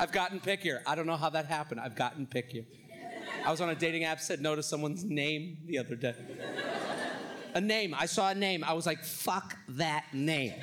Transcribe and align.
I've 0.00 0.12
gotten 0.12 0.40
pickier. 0.40 0.80
I 0.86 0.94
don't 0.94 1.06
know 1.06 1.18
how 1.18 1.28
that 1.28 1.44
happened. 1.44 1.78
I've 1.78 1.94
gotten 1.94 2.26
pickier. 2.26 2.64
I 3.44 3.50
was 3.50 3.60
on 3.60 3.68
a 3.68 3.74
dating 3.74 4.04
app, 4.04 4.18
said 4.18 4.40
no 4.40 4.54
to 4.54 4.62
someone's 4.62 5.04
name 5.04 5.58
the 5.66 5.76
other 5.76 5.94
day. 5.94 6.14
A 7.52 7.60
name. 7.60 7.94
I 7.94 8.06
saw 8.06 8.30
a 8.30 8.34
name. 8.34 8.64
I 8.64 8.72
was 8.72 8.86
like, 8.86 9.04
fuck 9.04 9.58
that 9.68 10.06
name. 10.14 10.54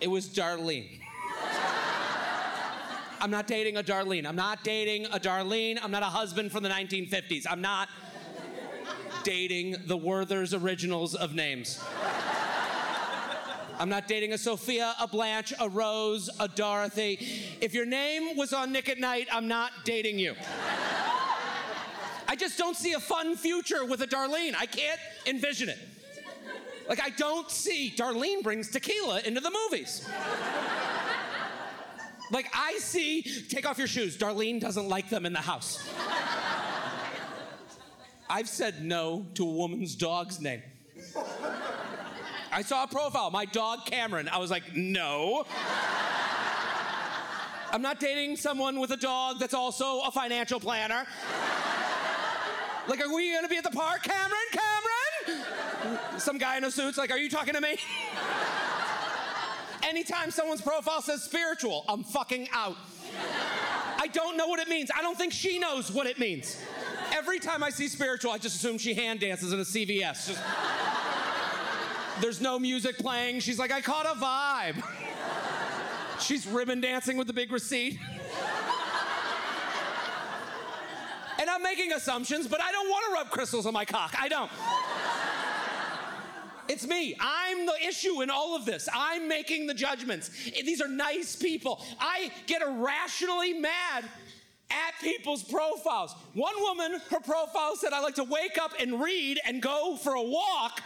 It 0.00 0.06
was 0.06 0.28
Darlene. 0.28 1.00
I'm 3.20 3.32
not 3.32 3.48
dating 3.48 3.76
a 3.76 3.82
Darlene. 3.82 4.24
I'm 4.24 4.36
not 4.36 4.62
dating 4.62 5.06
a 5.06 5.18
Darlene. 5.18 5.80
I'm 5.82 5.90
not 5.90 6.04
a 6.04 6.06
husband 6.06 6.52
from 6.52 6.62
the 6.62 6.68
1950s. 6.68 7.44
I'm 7.50 7.60
not 7.60 7.88
dating 9.24 9.74
the 9.86 9.96
Werther's 9.96 10.54
originals 10.54 11.16
of 11.16 11.34
names. 11.34 11.82
I'm 13.78 13.88
not 13.88 14.08
dating 14.08 14.32
a 14.32 14.38
Sophia, 14.38 14.94
a 15.00 15.06
Blanche, 15.06 15.54
a 15.60 15.68
Rose, 15.68 16.28
a 16.40 16.48
Dorothy. 16.48 17.44
If 17.60 17.74
your 17.74 17.86
name 17.86 18.36
was 18.36 18.52
on 18.52 18.72
Nick 18.72 18.88
at 18.88 18.98
Nite, 18.98 19.28
I'm 19.32 19.46
not 19.46 19.70
dating 19.84 20.18
you. 20.18 20.34
I 22.26 22.34
just 22.34 22.58
don't 22.58 22.76
see 22.76 22.94
a 22.94 23.00
fun 23.00 23.36
future 23.36 23.84
with 23.84 24.02
a 24.02 24.06
Darlene. 24.06 24.54
I 24.58 24.66
can't 24.66 25.00
envision 25.26 25.68
it. 25.68 25.78
Like, 26.88 27.00
I 27.00 27.10
don't 27.10 27.50
see 27.50 27.94
Darlene 27.96 28.42
brings 28.42 28.68
tequila 28.68 29.20
into 29.20 29.40
the 29.40 29.50
movies. 29.50 30.08
Like, 32.32 32.50
I 32.54 32.78
see, 32.78 33.22
take 33.48 33.66
off 33.68 33.78
your 33.78 33.86
shoes. 33.86 34.18
Darlene 34.18 34.60
doesn't 34.60 34.88
like 34.88 35.08
them 35.08 35.24
in 35.24 35.32
the 35.32 35.38
house. 35.38 35.88
I've 38.28 38.48
said 38.48 38.84
no 38.84 39.26
to 39.34 39.44
a 39.44 39.50
woman's 39.50 39.94
dog's 39.94 40.40
name. 40.40 40.62
I 42.58 42.62
saw 42.62 42.82
a 42.82 42.88
profile, 42.88 43.30
my 43.30 43.44
dog 43.44 43.86
Cameron. 43.86 44.28
I 44.28 44.38
was 44.38 44.50
like, 44.50 44.74
no. 44.74 45.46
I'm 47.70 47.80
not 47.80 48.00
dating 48.00 48.34
someone 48.34 48.80
with 48.80 48.90
a 48.90 48.96
dog 48.96 49.38
that's 49.38 49.54
also 49.54 50.00
a 50.00 50.10
financial 50.10 50.58
planner. 50.58 51.06
Like, 52.88 53.00
are 53.00 53.14
we 53.14 53.32
gonna 53.32 53.46
be 53.46 53.58
at 53.58 53.62
the 53.62 53.70
park, 53.70 54.02
Cameron? 54.02 54.48
Cameron? 54.50 56.18
Some 56.18 56.36
guy 56.36 56.56
in 56.56 56.64
a 56.64 56.70
suit's 56.72 56.98
like, 56.98 57.12
are 57.12 57.16
you 57.16 57.30
talking 57.30 57.54
to 57.54 57.60
me? 57.60 57.76
Anytime 59.84 60.32
someone's 60.32 60.60
profile 60.60 61.00
says 61.00 61.22
spiritual, 61.22 61.84
I'm 61.88 62.02
fucking 62.02 62.48
out. 62.52 62.76
I 63.98 64.08
don't 64.08 64.36
know 64.36 64.48
what 64.48 64.58
it 64.58 64.66
means. 64.66 64.90
I 64.92 65.00
don't 65.00 65.16
think 65.16 65.32
she 65.32 65.60
knows 65.60 65.92
what 65.92 66.08
it 66.08 66.18
means. 66.18 66.60
Every 67.12 67.38
time 67.38 67.62
I 67.62 67.70
see 67.70 67.86
spiritual, 67.86 68.32
I 68.32 68.38
just 68.38 68.56
assume 68.56 68.78
she 68.78 68.94
hand 68.94 69.20
dances 69.20 69.52
in 69.52 69.60
a 69.60 69.62
CVS. 69.62 70.26
Just... 70.26 70.40
There's 72.20 72.40
no 72.40 72.58
music 72.58 72.98
playing. 72.98 73.40
She's 73.40 73.58
like, 73.58 73.70
I 73.72 73.80
caught 73.80 74.06
a 74.06 74.18
vibe. 74.18 74.82
She's 76.20 76.46
ribbon 76.46 76.80
dancing 76.80 77.16
with 77.16 77.26
the 77.26 77.32
big 77.32 77.52
receipt. 77.52 77.98
And 81.40 81.48
I'm 81.48 81.62
making 81.62 81.92
assumptions, 81.92 82.48
but 82.48 82.60
I 82.60 82.72
don't 82.72 82.88
want 82.88 83.04
to 83.06 83.12
rub 83.12 83.30
crystals 83.30 83.64
on 83.64 83.72
my 83.72 83.84
cock. 83.84 84.12
I 84.20 84.28
don't. 84.28 84.50
It's 86.68 86.86
me. 86.86 87.16
I'm 87.18 87.64
the 87.64 87.76
issue 87.88 88.20
in 88.20 88.28
all 88.28 88.54
of 88.54 88.66
this. 88.66 88.90
I'm 88.92 89.26
making 89.26 89.66
the 89.66 89.72
judgments. 89.72 90.28
These 90.50 90.82
are 90.82 90.88
nice 90.88 91.34
people. 91.34 91.82
I 91.98 92.30
get 92.46 92.60
irrationally 92.60 93.54
mad 93.54 94.04
at 94.70 94.94
people's 95.00 95.42
profiles. 95.42 96.14
One 96.34 96.54
woman, 96.60 97.00
her 97.10 97.20
profile 97.20 97.74
said, 97.76 97.94
I 97.94 98.00
like 98.00 98.16
to 98.16 98.24
wake 98.24 98.58
up 98.60 98.72
and 98.78 99.02
read 99.02 99.40
and 99.46 99.62
go 99.62 99.96
for 99.96 100.12
a 100.12 100.22
walk 100.22 100.82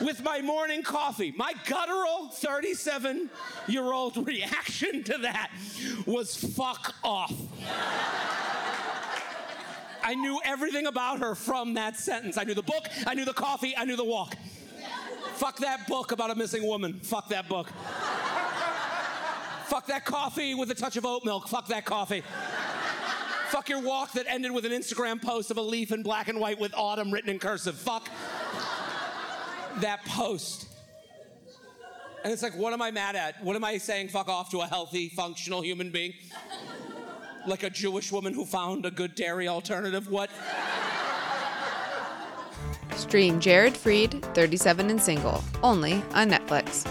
with 0.00 0.22
my 0.22 0.40
morning 0.40 0.82
coffee. 0.82 1.32
My 1.36 1.52
guttural 1.66 2.28
37 2.28 3.30
year 3.66 3.84
old 3.84 4.26
reaction 4.26 5.02
to 5.04 5.18
that 5.18 5.50
was 6.06 6.36
fuck 6.36 6.94
off. 7.02 7.32
I 10.02 10.14
knew 10.14 10.40
everything 10.44 10.86
about 10.86 11.18
her 11.18 11.34
from 11.34 11.74
that 11.74 11.96
sentence. 11.96 12.38
I 12.38 12.44
knew 12.44 12.54
the 12.54 12.62
book, 12.62 12.86
I 13.06 13.14
knew 13.14 13.24
the 13.24 13.34
coffee, 13.34 13.76
I 13.76 13.84
knew 13.84 13.96
the 13.96 14.04
walk. 14.04 14.36
Fuck 15.34 15.58
that 15.58 15.86
book 15.86 16.12
about 16.12 16.30
a 16.30 16.34
missing 16.34 16.66
woman. 16.66 16.94
Fuck 16.94 17.28
that 17.28 17.48
book. 17.48 17.68
Fuck 19.66 19.86
that 19.86 20.04
coffee 20.04 20.54
with 20.54 20.70
a 20.70 20.74
touch 20.74 20.96
of 20.96 21.04
oat 21.04 21.24
milk. 21.24 21.46
Fuck 21.46 21.68
that 21.68 21.84
coffee. 21.84 22.22
Fuck 23.50 23.68
your 23.68 23.80
walk 23.80 24.12
that 24.12 24.26
ended 24.28 24.50
with 24.52 24.64
an 24.64 24.72
Instagram 24.72 25.22
post 25.22 25.50
of 25.50 25.58
a 25.58 25.62
leaf 25.62 25.92
in 25.92 26.02
black 26.02 26.28
and 26.28 26.40
white 26.40 26.58
with 26.58 26.74
autumn 26.74 27.10
written 27.10 27.30
in 27.30 27.38
cursive. 27.38 27.76
Fuck 27.76 28.08
that 29.76 30.04
post. 30.04 30.66
And 32.24 32.32
it's 32.32 32.42
like, 32.42 32.56
what 32.56 32.72
am 32.72 32.82
I 32.82 32.90
mad 32.90 33.16
at? 33.16 33.42
What 33.42 33.56
am 33.56 33.64
I 33.64 33.78
saying 33.78 34.08
fuck 34.08 34.28
off 34.28 34.50
to 34.50 34.60
a 34.60 34.66
healthy, 34.66 35.08
functional 35.08 35.62
human 35.62 35.90
being? 35.90 36.14
Like 37.46 37.62
a 37.62 37.70
Jewish 37.70 38.10
woman 38.12 38.34
who 38.34 38.44
found 38.44 38.84
a 38.84 38.90
good 38.90 39.14
dairy 39.14 39.48
alternative? 39.48 40.10
What? 40.10 40.30
Stream 42.96 43.38
Jared 43.40 43.74
Freid, 43.74 44.22
37 44.34 44.90
and 44.90 45.00
Single, 45.00 45.42
only 45.62 45.94
on 46.12 46.30
Netflix. 46.30 46.84